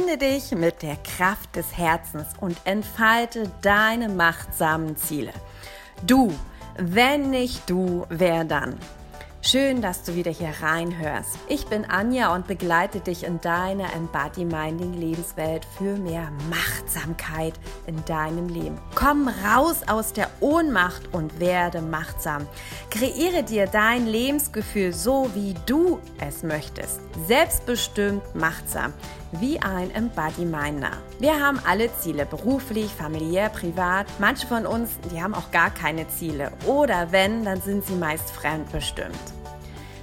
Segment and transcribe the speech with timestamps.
[0.00, 5.32] Verbinde dich mit der Kraft des Herzens und entfalte deine machtsamen Ziele.
[6.06, 6.32] Du,
[6.78, 8.78] wenn nicht du, wer dann?
[9.42, 11.38] Schön, dass du wieder hier reinhörst.
[11.48, 17.54] Ich bin Anja und begleite dich in deiner Embody-Minding Lebenswelt für mehr Machtsamkeit
[17.86, 18.78] in deinem Leben.
[18.94, 22.46] Komm raus aus der Ohnmacht und werde machtsam.
[22.90, 27.00] Kreiere dir dein Lebensgefühl so, wie du es möchtest.
[27.26, 28.94] Selbstbestimmt machtsam
[29.32, 30.92] wie ein Embody-Minder.
[31.18, 34.06] Wir haben alle Ziele, beruflich, familiär, privat.
[34.18, 36.52] Manche von uns, die haben auch gar keine Ziele.
[36.66, 39.39] Oder wenn, dann sind sie meist fremdbestimmt.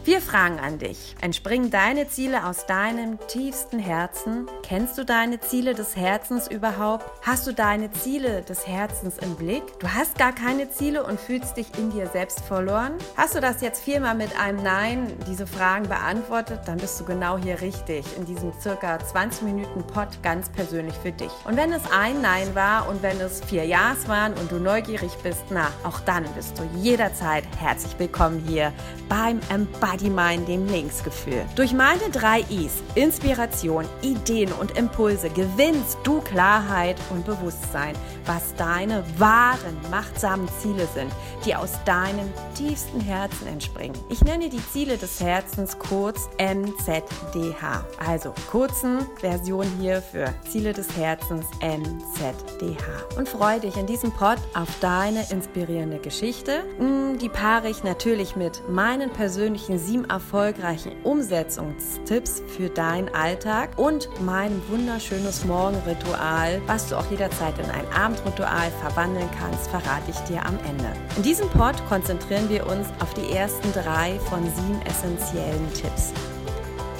[0.07, 1.17] Wir fragen an dich.
[1.19, 4.47] Entspringen deine Ziele aus deinem tiefsten Herzen?
[4.63, 7.03] Kennst du deine Ziele des Herzens überhaupt?
[7.23, 9.63] Hast du deine Ziele des Herzens im Blick?
[9.79, 12.93] Du hast gar keine Ziele und fühlst dich in dir selbst verloren?
[13.17, 16.61] Hast du das jetzt viermal mit einem Nein, diese Fragen beantwortet?
[16.67, 21.11] Dann bist du genau hier richtig, in diesem circa 20 Minuten Pod ganz persönlich für
[21.11, 21.31] dich.
[21.43, 25.11] Und wenn es ein Nein war und wenn es vier Ja's waren und du neugierig
[25.21, 28.71] bist, na, auch dann bist du jederzeit herzlich willkommen hier
[29.09, 31.45] beim Embody Mind, dem Linksgefühl.
[31.55, 37.95] Durch meine drei Is, Inspiration, Ideen und Impulse, gewinnst du Klarheit und Bewusstsein,
[38.27, 41.11] was deine wahren, machtsamen Ziele sind,
[41.45, 43.97] die aus deinem tiefsten Herzen entspringen.
[44.09, 47.85] Ich nenne die Ziele des Herzens kurz MZDH.
[48.05, 53.17] Also kurzen Version hier für Ziele des Herzens MZDH.
[53.17, 56.63] Und freue dich in diesem Pod auf deine inspirierende Geschichte.
[56.77, 64.09] Hm, die paare ich natürlich mit meinen persönlichen sieben erfolgreichen Umsetzungstipps für deinen Alltag und
[64.21, 70.45] mein wunderschönes Morgenritual, was du auch jederzeit in ein Abendritual verwandeln kannst, verrate ich dir
[70.45, 70.91] am Ende.
[71.15, 76.11] In diesem Pod konzentrieren wir uns auf die ersten drei von sieben essentiellen Tipps.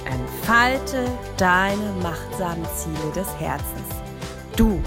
[0.04, 1.04] Entfalte
[1.36, 3.88] deine machtsamen Ziele des Herzens.
[4.56, 4.82] Du,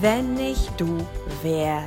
[0.00, 1.06] wenn nicht du,
[1.42, 1.82] wer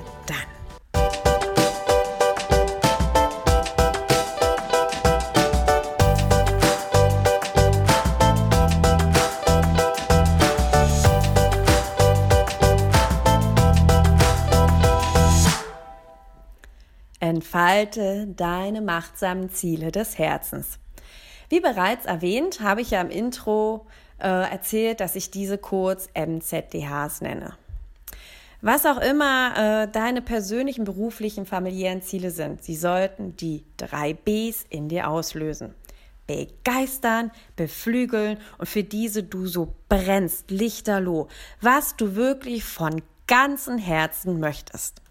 [17.57, 20.77] Entfalte deine machtsamen Ziele des Herzens.
[21.49, 23.87] Wie bereits erwähnt, habe ich ja im Intro
[24.19, 27.55] äh, erzählt, dass ich diese kurz MZDHs nenne.
[28.61, 34.67] Was auch immer äh, deine persönlichen, beruflichen, familiären Ziele sind, sie sollten die drei Bs
[34.69, 35.73] in dir auslösen.
[36.27, 41.27] Begeistern, beflügeln und für diese du so brennst, lichterloh,
[41.59, 45.01] was du wirklich von ganzem Herzen möchtest.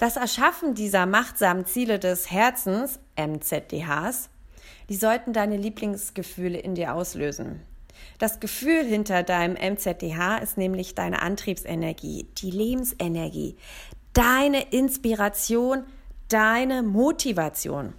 [0.00, 4.30] Das Erschaffen dieser machtsamen Ziele des Herzens, MZDHs,
[4.88, 7.60] die sollten deine Lieblingsgefühle in dir auslösen.
[8.18, 13.56] Das Gefühl hinter deinem MZDH ist nämlich deine Antriebsenergie, die Lebensenergie,
[14.14, 15.84] deine Inspiration,
[16.30, 17.92] deine Motivation.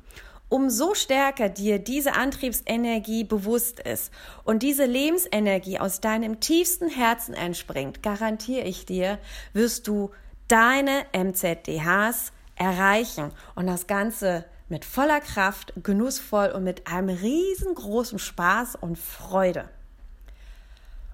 [0.50, 4.12] Umso stärker dir diese Antriebsenergie bewusst ist
[4.44, 9.20] und diese Lebensenergie aus deinem tiefsten Herzen entspringt, garantiere ich dir,
[9.54, 10.10] wirst du
[10.52, 18.76] deine MZDHs erreichen und das Ganze mit voller Kraft, genussvoll und mit einem riesengroßen Spaß
[18.76, 19.70] und Freude.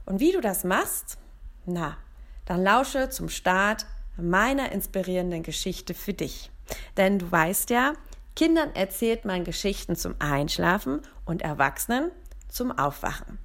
[0.06, 1.18] Und wie du das machst?
[1.66, 1.98] Na,
[2.46, 6.50] dann lausche zum Start meiner inspirierenden Geschichte für dich.
[6.98, 7.94] Denn du weißt ja,
[8.36, 12.12] Kindern erzählt man Geschichten zum Einschlafen und Erwachsenen
[12.50, 13.38] zum Aufwachen.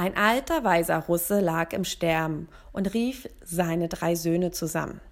[0.00, 5.02] Ein alter weiser Russe lag im Sterben und rief seine drei Söhne zusammen.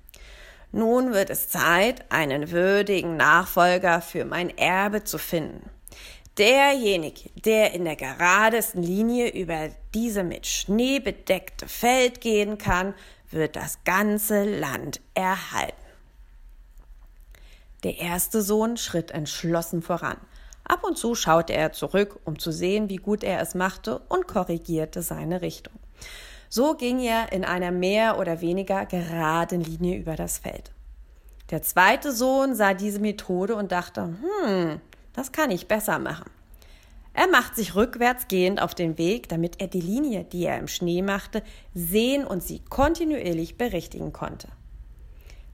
[0.72, 5.69] Nun wird es Zeit, einen würdigen Nachfolger für mein Erbe zu finden.
[6.38, 12.94] Derjenige, der in der geradesten Linie über diese mit Schnee bedeckte Feld gehen kann,
[13.31, 15.76] wird das ganze Land erhalten.
[17.84, 20.17] Der erste Sohn schritt entschlossen voran.
[20.69, 24.29] Ab und zu schaute er zurück, um zu sehen, wie gut er es machte und
[24.29, 25.73] korrigierte seine Richtung.
[26.50, 30.70] So ging er in einer mehr oder weniger geraden Linie über das Feld.
[31.50, 34.81] Der zweite Sohn sah diese Methode und dachte, hm,
[35.15, 36.31] das kann ich besser machen.
[37.15, 40.69] Er macht sich rückwärts gehend auf den Weg, damit er die Linie, die er im
[40.69, 41.43] Schnee machte,
[41.73, 44.49] sehen und sie kontinuierlich berichtigen konnte.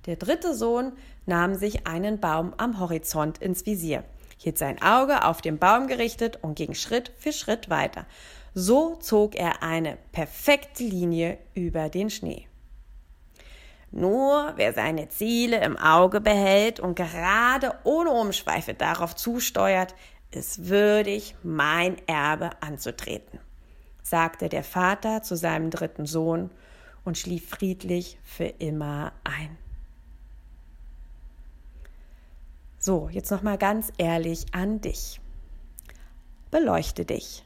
[0.07, 0.93] Der dritte Sohn
[1.25, 4.05] nahm sich einen Baum am Horizont ins Visier
[4.44, 8.06] hielt sein Auge auf den Baum gerichtet und ging Schritt für Schritt weiter.
[8.55, 12.46] So zog er eine perfekte Linie über den Schnee.
[13.91, 19.94] Nur wer seine Ziele im Auge behält und gerade ohne Umschweife darauf zusteuert,
[20.31, 23.38] ist würdig, mein Erbe anzutreten,
[24.02, 26.50] sagte der Vater zu seinem dritten Sohn
[27.05, 29.64] und schlief friedlich für immer ein.
[32.87, 35.19] So, jetzt noch mal ganz ehrlich an dich.
[36.51, 37.43] Beleuchte dich.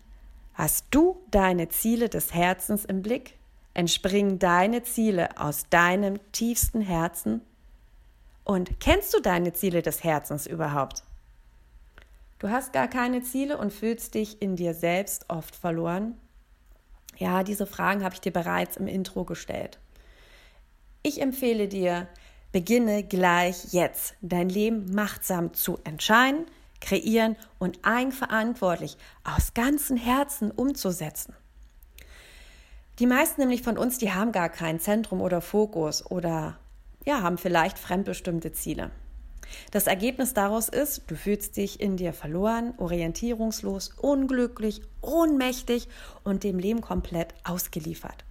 [0.54, 3.38] Hast du deine Ziele des Herzens im Blick?
[3.72, 7.40] Entspringen deine Ziele aus deinem tiefsten Herzen?
[8.42, 11.04] Und kennst du deine Ziele des Herzens überhaupt?
[12.40, 16.16] Du hast gar keine Ziele und fühlst dich in dir selbst oft verloren?
[17.16, 19.78] Ja, diese Fragen habe ich dir bereits im Intro gestellt.
[21.04, 22.08] Ich empfehle dir,
[22.52, 26.46] beginne gleich jetzt dein Leben machtsam zu entscheiden,
[26.80, 31.34] kreieren und eigenverantwortlich aus ganzem Herzen umzusetzen.
[32.98, 36.58] Die meisten nämlich von uns, die haben gar kein Zentrum oder Fokus oder
[37.04, 38.90] ja, haben vielleicht fremdbestimmte Ziele.
[39.70, 45.88] Das Ergebnis daraus ist, du fühlst dich in dir verloren, orientierungslos, unglücklich, ohnmächtig
[46.24, 48.24] und dem Leben komplett ausgeliefert.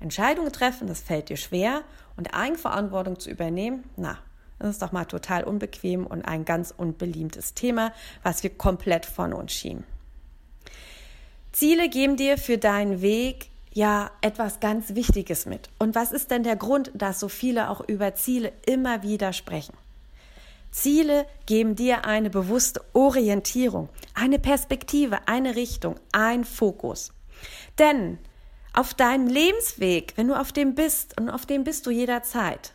[0.00, 1.82] Entscheidungen treffen, das fällt dir schwer
[2.16, 4.18] und Eigenverantwortung zu übernehmen, na,
[4.58, 7.92] das ist doch mal total unbequem und ein ganz unbeliebtes Thema,
[8.22, 9.84] was wir komplett von uns schieben.
[11.50, 15.68] Ziele geben dir für deinen Weg ja etwas ganz Wichtiges mit.
[15.78, 19.74] Und was ist denn der Grund, dass so viele auch über Ziele immer wieder sprechen?
[20.70, 27.12] Ziele geben dir eine bewusste Orientierung, eine Perspektive, eine Richtung, ein Fokus.
[27.78, 28.18] Denn
[28.74, 32.72] auf deinem Lebensweg, wenn du auf dem bist, und auf dem bist du jederzeit,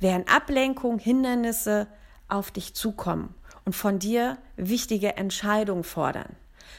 [0.00, 1.86] werden Ablenkungen, Hindernisse
[2.28, 6.36] auf dich zukommen und von dir wichtige Entscheidungen fordern,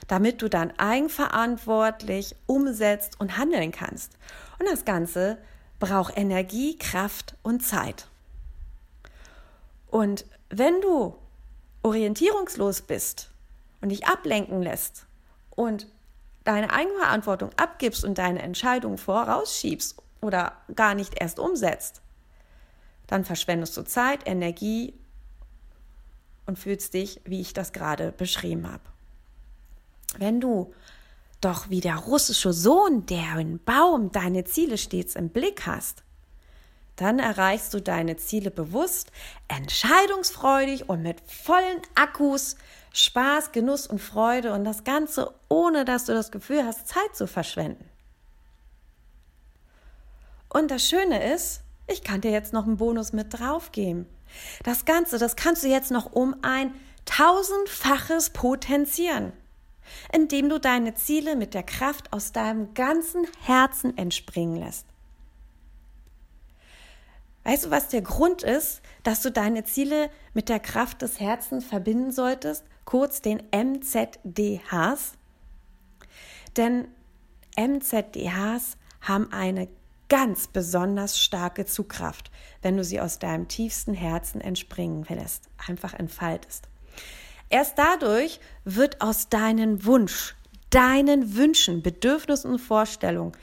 [0.08, 4.18] damit du dann eigenverantwortlich umsetzt und handeln kannst.
[4.60, 5.38] Und das Ganze
[5.80, 8.08] braucht Energie, Kraft und Zeit.
[9.88, 11.16] Und wenn du
[11.84, 13.30] orientierungslos bist
[13.82, 15.06] und dich ablenken lässt
[15.52, 15.88] und
[16.44, 22.02] deine Eigenverantwortung abgibst und deine Entscheidung vorausschiebst oder gar nicht erst umsetzt,
[23.08, 24.94] dann verschwendest du Zeit, Energie
[26.46, 28.84] und fühlst dich, wie ich das gerade beschrieben habe.
[30.18, 30.74] Wenn du
[31.42, 36.04] doch wie der russische Sohn, der im Baum deine Ziele stets im Blick hast,
[36.96, 39.12] dann erreichst du deine Ziele bewusst,
[39.48, 42.56] entscheidungsfreudig und mit vollen Akkus,
[42.94, 47.28] Spaß, Genuss und Freude und das Ganze ohne dass du das Gefühl hast, Zeit zu
[47.28, 47.90] verschwenden.
[50.50, 54.06] Und das Schöne ist, ich kann dir jetzt noch einen Bonus mit draufgeben.
[54.64, 56.74] Das Ganze, das kannst du jetzt noch um ein
[57.06, 59.34] tausendfaches potenzieren,
[60.12, 64.86] indem du deine Ziele mit der Kraft aus deinem ganzen Herzen entspringen lässt.
[67.44, 71.66] Weißt du, was der Grund ist, dass du deine Ziele mit der Kraft des Herzens
[71.66, 72.64] verbinden solltest?
[72.86, 75.14] Kurz den MZDHs.
[76.56, 76.88] Denn
[77.58, 79.68] MZDHs haben eine
[80.10, 82.32] ganz besonders starke Zugkraft,
[82.62, 86.68] wenn du sie aus deinem tiefsten Herzen entspringen lässt, einfach entfaltest.
[87.50, 90.36] Erst dadurch wird aus deinen Wunsch,
[90.70, 93.34] deinen Wünschen, Bedürfnissen und Vorstellungen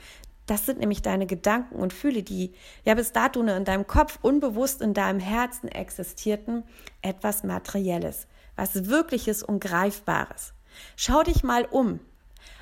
[0.51, 2.51] das sind nämlich deine Gedanken und Fühle, die
[2.83, 6.65] ja bis dato nur in deinem Kopf unbewusst in deinem Herzen existierten,
[7.01, 8.27] etwas Materielles,
[8.57, 10.53] was Wirkliches und Greifbares.
[10.97, 12.01] Schau dich mal um.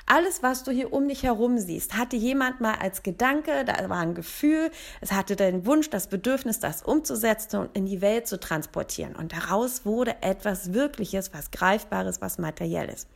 [0.05, 4.01] Alles, was du hier um dich herum siehst, hatte jemand mal als Gedanke, da war
[4.01, 4.69] ein Gefühl,
[5.01, 9.15] es hatte den Wunsch, das Bedürfnis, das umzusetzen und in die Welt zu transportieren.
[9.15, 13.07] Und daraus wurde etwas Wirkliches, was Greifbares, was Materielles.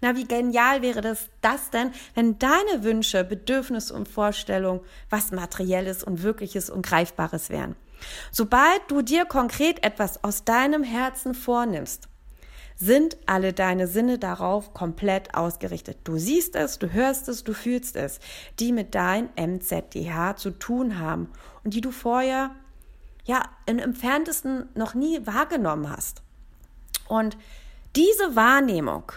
[0.00, 4.80] Na, wie genial wäre das, das denn, wenn deine Wünsche, Bedürfnisse und Vorstellungen
[5.10, 7.76] was Materielles und Wirkliches und Greifbares wären?
[8.30, 12.08] Sobald du dir konkret etwas aus deinem Herzen vornimmst,
[12.76, 15.98] sind alle deine Sinne darauf komplett ausgerichtet.
[16.04, 18.20] Du siehst es, du hörst es, du fühlst es,
[18.60, 21.28] die mit deinem MZDH zu tun haben
[21.64, 22.52] und die du vorher
[23.24, 26.22] ja im entferntesten noch nie wahrgenommen hast.
[27.08, 27.36] Und
[27.96, 29.10] diese Wahrnehmung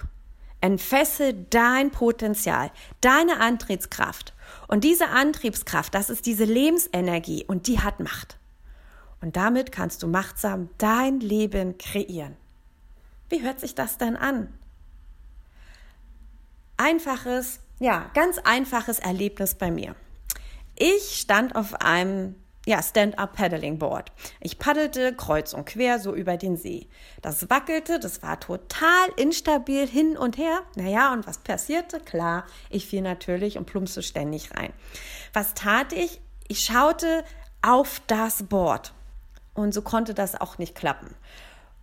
[0.61, 4.33] entfessel dein Potenzial, deine Antriebskraft.
[4.67, 8.37] Und diese Antriebskraft, das ist diese Lebensenergie und die hat Macht.
[9.21, 12.35] Und damit kannst du machtsam dein Leben kreieren.
[13.29, 14.51] Wie hört sich das denn an?
[16.77, 19.95] Einfaches, ja, ganz einfaches Erlebnis bei mir.
[20.77, 22.35] Ich stand auf einem
[22.71, 24.13] ja, Stand-up-Paddling-Board.
[24.39, 26.87] Ich paddelte kreuz und quer so über den See.
[27.21, 30.61] Das wackelte, das war total instabil hin und her.
[30.75, 31.99] Naja, und was passierte?
[31.99, 34.71] Klar, ich fiel natürlich und plumpste ständig rein.
[35.33, 36.21] Was tat ich?
[36.47, 37.25] Ich schaute
[37.61, 38.93] auf das Board.
[39.53, 41.13] Und so konnte das auch nicht klappen.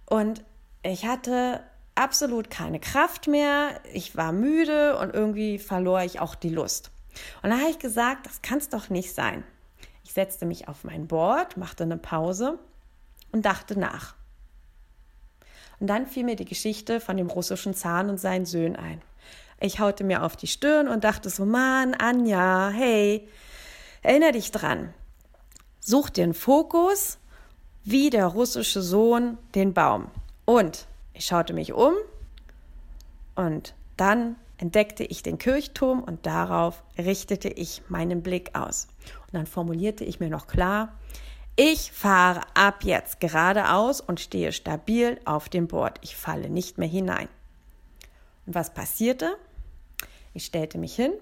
[0.07, 0.43] Und
[0.83, 1.61] ich hatte
[1.97, 6.93] absolut keine Kraft mehr, ich war müde und irgendwie verlor ich auch die Lust.
[7.43, 9.45] Und da habe ich gesagt, das kann es doch nicht sein.
[10.09, 12.59] Ich setzte mich auf mein Board, machte eine Pause
[13.31, 14.15] und dachte nach.
[15.81, 19.03] Und dann fiel mir die Geschichte von dem russischen Zahn und seinen Söhnen ein.
[19.61, 23.29] Ich haute mir auf die Stirn und dachte so, Mann, Anja, hey,
[24.01, 24.95] erinnere dich dran.
[25.79, 27.19] Such einen Fokus,
[27.85, 30.11] wie der russische Sohn den Baum.
[30.47, 31.93] Und ich schaute mich um
[33.35, 38.89] und dann entdeckte ich den Kirchturm und darauf richtete ich meinen Blick aus.
[39.27, 40.99] Und dann formulierte ich mir noch klar,
[41.57, 45.99] ich fahre ab jetzt geradeaus und stehe stabil auf dem Board.
[46.03, 47.29] Ich falle nicht mehr hinein.
[48.47, 49.37] Und was passierte?
[50.35, 51.13] Ich stellte mich hin,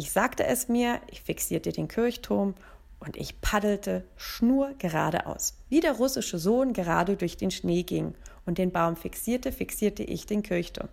[0.00, 2.54] ich sagte es mir, ich fixierte den Kirchturm
[3.00, 5.58] und ich paddelte schnur geradeaus.
[5.68, 8.14] Wie der russische Sohn gerade durch den Schnee ging
[8.46, 10.88] und den Baum fixierte, fixierte ich den Kirchturm.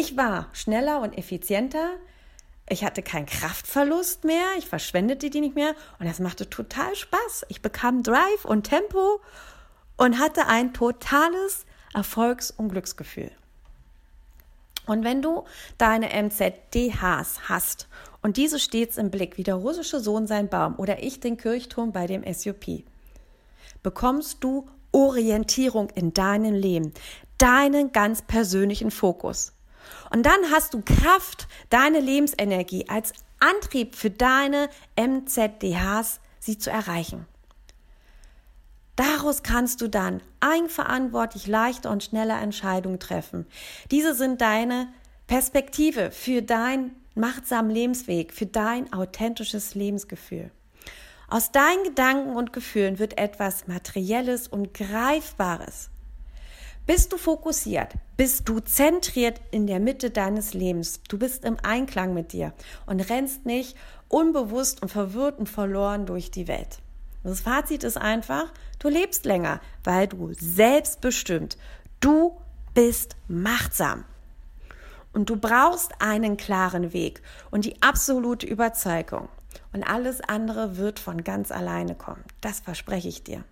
[0.00, 1.90] Ich war schneller und effizienter,
[2.68, 7.46] ich hatte keinen Kraftverlust mehr, ich verschwendete die nicht mehr und das machte total Spaß.
[7.48, 9.20] Ich bekam Drive und Tempo
[9.96, 13.32] und hatte ein totales Erfolgs- und Glücksgefühl.
[14.86, 15.42] Und wenn du
[15.78, 17.88] deine MZDHs hast
[18.22, 21.90] und diese stets im Blick, wie der russische Sohn sein Baum oder ich den Kirchturm
[21.90, 22.84] bei dem SUP,
[23.82, 26.94] bekommst du Orientierung in deinem Leben,
[27.36, 29.54] deinen ganz persönlichen Fokus.
[30.10, 37.26] Und dann hast du Kraft, deine Lebensenergie als Antrieb für deine MZDHs, sie zu erreichen.
[38.96, 43.46] Daraus kannst du dann eigenverantwortlich leichter und schneller Entscheidungen treffen.
[43.92, 44.88] Diese sind deine
[45.28, 50.50] Perspektive für deinen machtsamen Lebensweg, für dein authentisches Lebensgefühl.
[51.28, 55.90] Aus deinen Gedanken und Gefühlen wird etwas Materielles und Greifbares.
[56.88, 57.92] Bist du fokussiert?
[58.16, 61.02] Bist du zentriert in der Mitte deines Lebens?
[61.06, 62.54] Du bist im Einklang mit dir
[62.86, 63.76] und rennst nicht
[64.08, 66.78] unbewusst und verwirrt und verloren durch die Welt.
[67.24, 71.58] Das Fazit ist einfach, du lebst länger, weil du selbstbestimmt,
[72.00, 72.40] du
[72.72, 74.06] bist machtsam.
[75.12, 79.28] Und du brauchst einen klaren Weg und die absolute Überzeugung.
[79.74, 82.24] Und alles andere wird von ganz alleine kommen.
[82.40, 83.44] Das verspreche ich dir.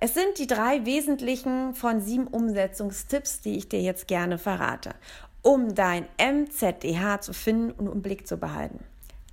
[0.00, 4.94] Es sind die drei wesentlichen von sieben Umsetzungstipps, die ich dir jetzt gerne verrate,
[5.42, 8.84] um dein MZDH zu finden und im Blick zu behalten.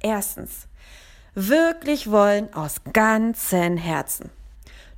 [0.02, 0.68] Erstens,
[1.36, 4.32] wirklich wollen aus ganzem Herzen.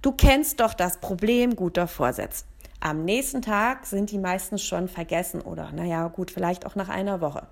[0.02, 2.46] Du kennst doch das Problem guter Vorsätze.
[2.80, 7.20] Am nächsten Tag sind die meistens schon vergessen oder, naja, gut, vielleicht auch nach einer
[7.20, 7.46] Woche.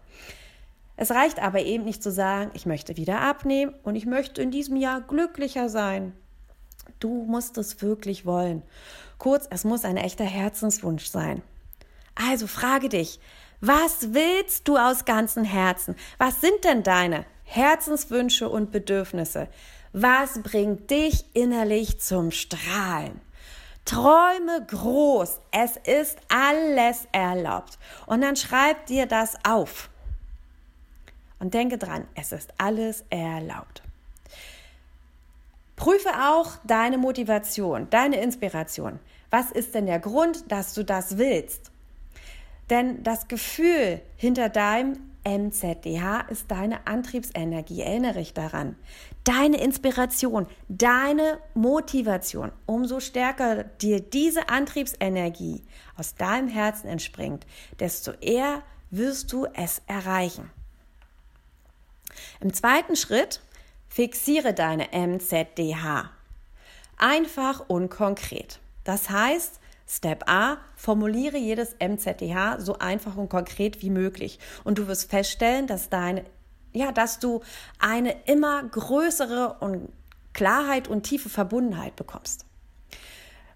[0.95, 4.51] Es reicht aber eben nicht zu sagen, ich möchte wieder abnehmen und ich möchte in
[4.51, 6.13] diesem Jahr glücklicher sein.
[6.99, 8.63] Du musst es wirklich wollen.
[9.17, 11.41] Kurz, es muss ein echter Herzenswunsch sein.
[12.15, 13.19] Also frage dich,
[13.61, 15.95] was willst du aus ganzem Herzen?
[16.17, 19.47] Was sind denn deine Herzenswünsche und Bedürfnisse?
[19.93, 23.21] Was bringt dich innerlich zum Strahlen?
[23.85, 25.39] Träume groß.
[25.51, 27.77] Es ist alles erlaubt.
[28.07, 29.89] Und dann schreib dir das auf.
[31.39, 33.84] Und denke dran, es ist alles erlaubt.
[35.85, 38.97] Prüfe auch deine Motivation, deine Inspiration.
[39.29, 41.69] Was ist denn der Grund, dass du das willst?
[42.71, 47.81] Denn das Gefühl hinter deinem MZDH ist deine Antriebsenergie.
[47.81, 48.75] Erinnere dich daran.
[49.25, 52.51] Deine Inspiration, deine Motivation.
[52.65, 55.61] Umso stärker dir diese Antriebsenergie
[55.97, 57.45] aus deinem Herzen entspringt,
[57.79, 60.49] desto eher wirst du es erreichen.
[62.39, 63.41] Im zweiten Schritt
[63.95, 66.09] Fixiere deine MZDH.
[66.97, 68.59] Einfach und konkret.
[68.83, 74.37] Das heißt, Step A, formuliere jedes MZDH so einfach und konkret wie möglich.
[74.65, 76.25] Und du wirst feststellen, dass deine,
[76.73, 77.39] ja, dass du
[77.79, 79.87] eine immer größere und
[80.33, 82.45] Klarheit und tiefe Verbundenheit bekommst.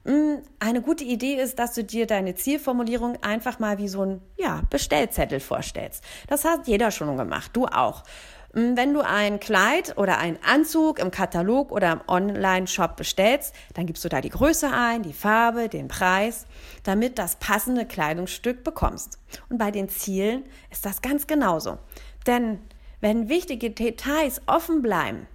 [0.05, 4.21] Mm, eine gute Idee ist, dass du dir deine Zielformulierung einfach mal wie so ein
[4.37, 6.01] ja, Bestellzettel vorstellst.
[6.27, 8.05] Das hat jeder schon gemacht, du auch.
[8.53, 13.85] Hm, wenn du ein Kleid oder einen Anzug im Katalog oder im Online-Shop bestellst, dann
[13.85, 16.45] gibst du da die Größe ein, die Farbe, den Preis,
[16.83, 19.19] damit das passende Kleidungsstück bekommst.
[19.49, 21.77] Und bei den Zielen ist das ganz genauso.
[22.25, 22.59] Denn
[23.01, 25.27] wenn wichtige Details offen bleiben,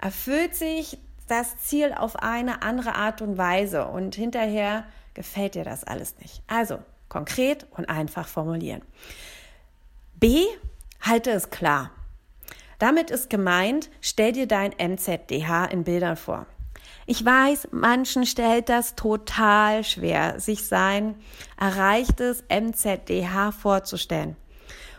[0.00, 0.98] erfüllt sich
[1.28, 6.42] das Ziel auf eine andere Art und Weise und hinterher gefällt dir das alles nicht.
[6.46, 8.82] Also konkret und einfach formulieren.
[10.14, 10.44] B,
[11.00, 11.90] halte es klar.
[12.80, 16.46] Damit ist gemeint, stell dir dein MZDH in Bildern vor.
[17.04, 21.14] Ich weiß, manchen stellt das total schwer, sich sein
[21.58, 24.34] erreichtes MZDH vorzustellen.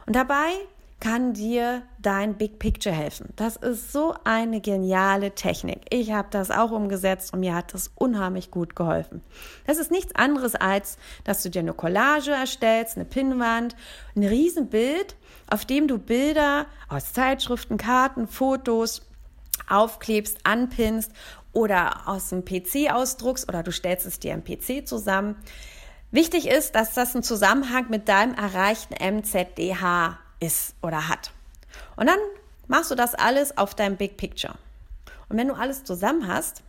[0.06, 0.52] Und dabei
[1.02, 3.34] kann dir dein Big Picture helfen.
[3.36, 5.82] Das ist so eine geniale Technik.
[5.90, 9.22] Ich habe das auch umgesetzt und mir hat das unheimlich gut geholfen.
[9.66, 13.76] Das ist nichts anderes als, dass du dir eine Collage erstellst, eine Pinnwand,
[14.16, 15.16] ein Riesenbild,
[15.50, 19.02] auf dem du Bilder aus Zeitschriften, Karten, Fotos
[19.68, 21.12] aufklebst, anpinnst
[21.52, 25.36] oder aus dem PC ausdruckst oder du stellst es dir im PC zusammen.
[26.12, 31.32] Wichtig ist, dass das einen Zusammenhang mit deinem erreichten MZDH ist oder hat.
[31.96, 32.20] Und dann
[32.68, 34.56] machst du das alles auf deinem Big Picture.
[35.30, 36.64] Und wenn du alles zusammen hast,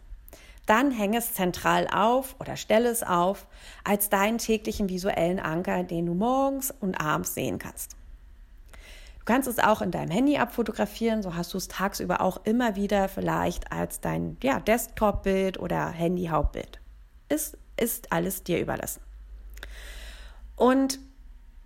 [0.67, 3.47] dann hänge es zentral auf oder stelle es auf
[3.83, 7.97] als deinen täglichen visuellen Anker, den du morgens und abends sehen kannst.
[9.19, 12.75] Du kannst es auch in deinem Handy abfotografieren, so hast du es tagsüber auch immer
[12.75, 16.81] wieder vielleicht als dein ja, Desktop-Bild oder Handy-Hauptbild.
[17.29, 19.01] Es ist alles dir überlassen.
[20.57, 20.99] Und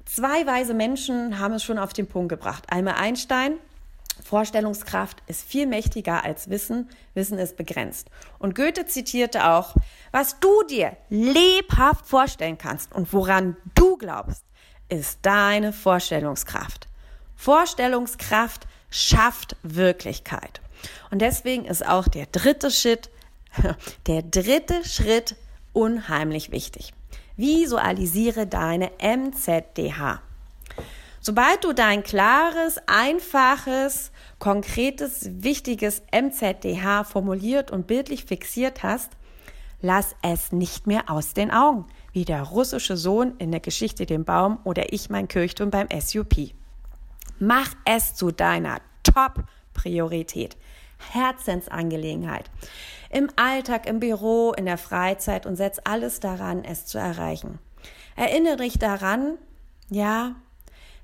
[0.06, 2.64] Zwei weise Menschen haben es schon auf den Punkt gebracht.
[2.70, 3.58] Einmal Einstein,
[4.22, 8.08] Vorstellungskraft ist viel mächtiger als Wissen, Wissen ist begrenzt.
[8.38, 9.74] Und Goethe zitierte auch,
[10.12, 14.44] was du dir lebhaft vorstellen kannst und woran du glaubst,
[14.88, 16.86] ist deine Vorstellungskraft.
[17.34, 20.60] Vorstellungskraft schafft Wirklichkeit.
[21.10, 23.10] Und deswegen ist auch der dritte Schritt,
[24.06, 25.34] der dritte Schritt
[25.72, 26.92] unheimlich wichtig.
[27.36, 30.22] Visualisiere deine MZDH.
[31.20, 39.10] Sobald du dein klares, einfaches, konkretes, wichtiges MZDH formuliert und bildlich fixiert hast,
[39.80, 44.24] lass es nicht mehr aus den Augen, wie der russische Sohn in der Geschichte dem
[44.24, 46.52] Baum oder ich mein Kirchturm beim SUP.
[47.38, 50.56] Mach es zu deiner Top-Priorität.
[50.98, 52.50] Herzensangelegenheit.
[53.10, 57.58] Im Alltag, im Büro, in der Freizeit und setz alles daran, es zu erreichen.
[58.16, 59.38] Erinnere dich daran,
[59.88, 60.34] ja,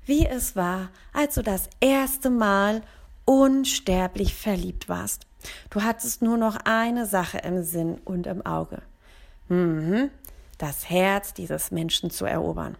[0.05, 2.81] wie es war, als du das erste Mal
[3.25, 5.27] unsterblich verliebt warst.
[5.69, 8.81] Du hattest nur noch eine Sache im Sinn und im Auge.
[9.49, 10.09] Mhm,
[10.57, 12.77] das Herz dieses Menschen zu erobern.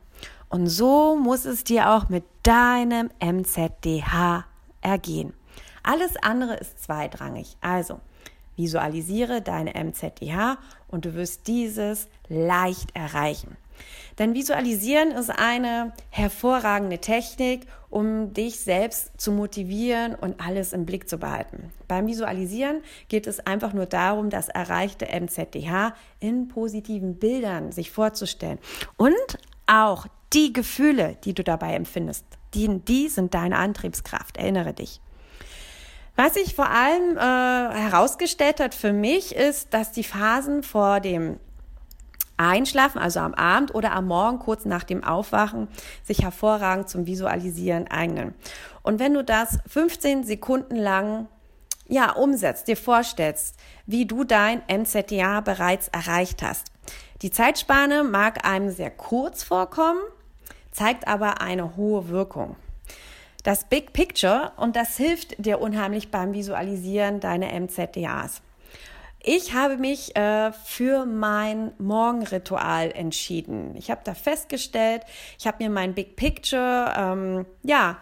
[0.50, 4.46] Und so muss es dir auch mit deinem MZDH
[4.82, 5.34] ergehen.
[5.84, 7.58] Alles andere ist zweitrangig.
[7.62, 8.00] Also
[8.56, 13.58] visualisiere deine MZDH und du wirst dieses leicht erreichen.
[14.20, 21.10] Denn Visualisieren ist eine hervorragende Technik, um dich selbst zu motivieren und alles im Blick
[21.10, 21.72] zu behalten.
[21.88, 28.60] Beim Visualisieren geht es einfach nur darum, das erreichte MZDH in positiven Bildern sich vorzustellen
[28.98, 29.14] und
[29.66, 32.26] auch die Gefühle, die du dabei empfindest.
[32.54, 35.02] Die, die sind deine Antriebskraft, erinnere dich.
[36.16, 41.40] Was sich vor allem äh, herausgestellt hat für mich, ist, dass die Phasen vor dem
[42.38, 45.68] Einschlafen, also am Abend oder am Morgen kurz nach dem Aufwachen,
[46.04, 48.36] sich hervorragend zum Visualisieren eignen.
[48.84, 51.28] Und wenn du das 15 Sekunden lang
[51.88, 56.72] ja, umsetzt, dir vorstellst, wie du dein MZDA bereits erreicht hast.
[57.22, 60.02] Die Zeitspanne mag einem sehr kurz vorkommen,
[60.72, 62.56] zeigt aber eine hohe Wirkung
[63.44, 68.42] das Big Picture und das hilft dir unheimlich beim Visualisieren deiner MZDAs.
[69.26, 73.76] Ich habe mich äh, für mein Morgenritual entschieden.
[73.78, 75.04] Ich habe da festgestellt,
[75.40, 78.00] ich habe mir mein Big Picture ähm, ja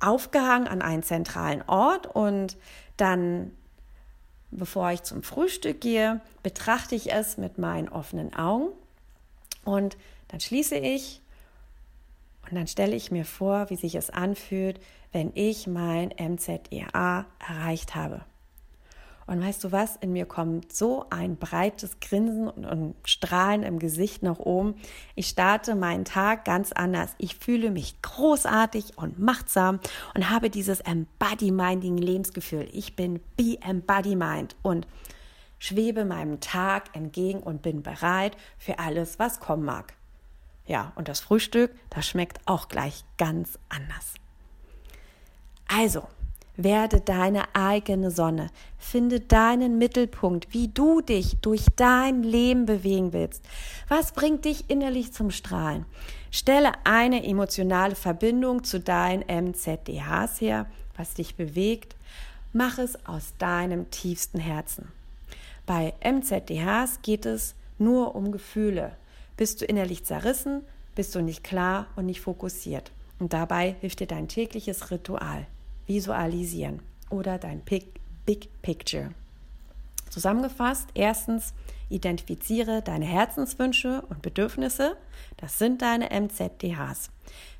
[0.00, 2.56] aufgehangen an einen zentralen Ort und
[2.96, 3.52] dann,
[4.50, 8.68] bevor ich zum Frühstück gehe, betrachte ich es mit meinen offenen Augen
[9.64, 9.96] und
[10.28, 11.20] dann schließe ich
[12.48, 14.80] und dann stelle ich mir vor, wie sich es anfühlt,
[15.12, 18.22] wenn ich mein MZEA erreicht habe.
[19.26, 19.96] Und weißt du was?
[19.96, 24.74] In mir kommt so ein breites Grinsen und, Strahlen im Gesicht nach oben.
[25.14, 27.14] Ich starte meinen Tag ganz anders.
[27.16, 29.80] Ich fühle mich großartig und machtsam
[30.14, 32.68] und habe dieses Embody-Minding Lebensgefühl.
[32.72, 34.18] Ich bin Be Embody
[34.62, 34.86] und
[35.58, 39.94] schwebe meinem Tag entgegen und bin bereit für alles, was kommen mag.
[40.66, 44.14] Ja, und das Frühstück, das schmeckt auch gleich ganz anders.
[45.68, 46.08] Also,
[46.56, 48.48] werde deine eigene Sonne.
[48.78, 53.44] Finde deinen Mittelpunkt, wie du dich durch dein Leben bewegen willst.
[53.88, 55.84] Was bringt dich innerlich zum Strahlen?
[56.30, 61.96] Stelle eine emotionale Verbindung zu deinen MZDHs her, was dich bewegt.
[62.52, 64.92] Mach es aus deinem tiefsten Herzen.
[65.66, 68.92] Bei MZDHs geht es nur um Gefühle,
[69.36, 70.62] bist du innerlich zerrissen,
[70.94, 72.92] bist du nicht klar und nicht fokussiert.
[73.18, 75.46] Und dabei hilft dir dein tägliches Ritual,
[75.86, 77.86] Visualisieren oder dein Big,
[78.26, 79.10] Big Picture.
[80.10, 81.54] Zusammengefasst, erstens,
[81.88, 84.96] identifiziere deine Herzenswünsche und Bedürfnisse.
[85.36, 87.10] Das sind deine MZDHs.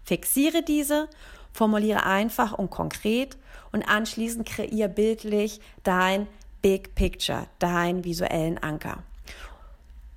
[0.05, 1.09] Fixiere diese,
[1.53, 3.37] formuliere einfach und konkret
[3.73, 6.27] und anschließend kreier bildlich dein
[6.63, 9.03] Big Picture, deinen visuellen Anker.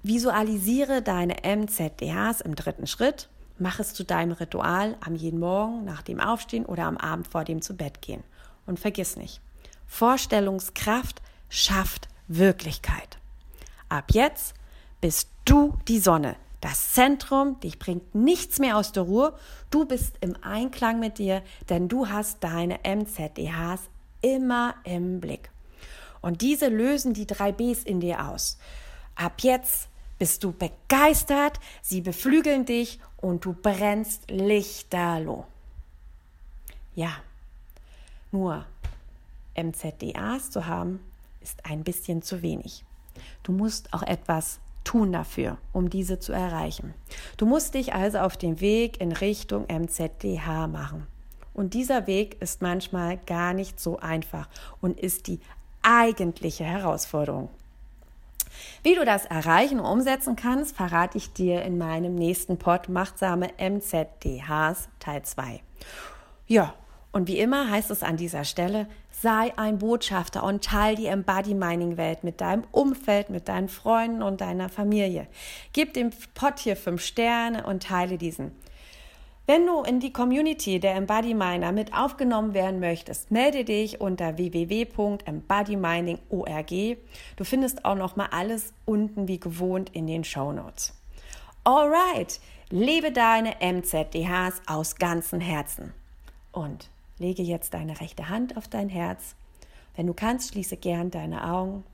[0.08, 3.30] Visualisiere deine MZDHs im dritten Schritt.
[3.60, 7.44] Mach es zu deinem Ritual am jeden Morgen, nach dem Aufstehen oder am Abend vor
[7.44, 8.24] dem zu Bett gehen.
[8.66, 9.42] Und vergiss nicht,
[9.86, 13.18] Vorstellungskraft schafft Wirklichkeit.
[13.90, 14.54] Ab jetzt
[15.02, 19.34] bist du die Sonne, das Zentrum, dich bringt nichts mehr aus der Ruhe.
[19.70, 23.82] Du bist im Einklang mit dir, denn du hast deine MZDHs
[24.22, 25.50] immer im Blick.
[26.22, 28.58] Und diese lösen die drei Bs in dir aus.
[29.16, 35.46] Ab jetzt bist du begeistert, sie beflügeln dich und du brennst lichterloh.
[36.96, 37.12] Ja,
[38.32, 38.66] nur
[39.56, 41.00] MZDAs zu haben,
[41.42, 42.84] ist ein bisschen zu wenig.
[43.44, 46.94] Du musst auch etwas tun dafür, um diese zu erreichen.
[47.38, 51.08] Du musst dich also auf den Weg in Richtung MZDH machen.
[51.54, 54.48] Und dieser Weg ist manchmal gar nicht so einfach
[54.80, 55.40] und ist die
[55.82, 57.50] eigentliche Herausforderung.
[58.84, 63.50] Wie du das erreichen und umsetzen kannst, verrate ich dir in meinem nächsten Pod Machtsame
[63.58, 65.62] MZDHs Teil 2.
[66.48, 66.74] Ja,
[67.12, 71.54] und wie immer heißt es an dieser Stelle, sei ein Botschafter und teile die Embody
[71.54, 75.28] Mining Welt mit deinem Umfeld, mit deinen Freunden und deiner Familie.
[75.74, 78.52] Gib dem Pod hier fünf Sterne und teile diesen.
[79.50, 84.38] Wenn du in die Community der Embody Miner mit aufgenommen werden möchtest, melde dich unter
[84.38, 86.98] www.embodymining.org.
[87.38, 90.94] Du findest auch noch mal alles unten wie gewohnt in den Show Notes.
[91.64, 95.94] Alright, lebe deine MZDHs aus ganzem Herzen.
[96.52, 99.36] Und lege jetzt deine rechte Hand auf dein Herz.
[99.96, 101.86] Wenn du kannst, schließe gern deine Augen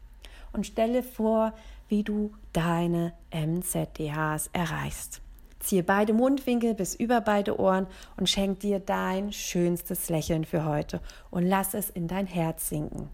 [0.54, 1.54] und stelle vor,
[1.88, 5.23] wie du deine MZDHs erreichst.
[5.64, 11.02] Ziehe beide Mundwinkel bis über beide Ohren und schenk dir dein schönstes Lächeln für heute
[11.32, 13.10] und lass es in dein Herz sinken.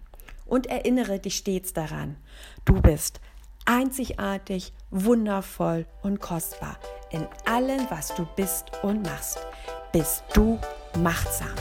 [0.46, 2.18] Und erinnere dich stets daran,
[2.66, 3.22] du bist
[3.66, 6.78] einzigartig, wundervoll und kostbar.
[7.12, 9.40] In allem, was du bist und machst,
[9.92, 10.60] bist du
[10.98, 11.54] machtsam.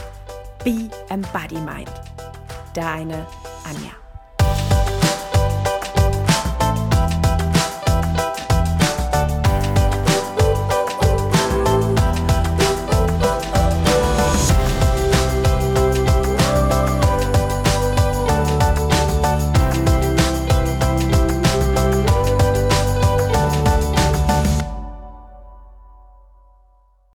[0.63, 1.91] Be Embody Mind.
[2.73, 3.25] Deine
[3.63, 4.08] Anja.